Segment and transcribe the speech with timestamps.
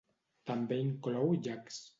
[0.51, 1.83] També inclou llacs.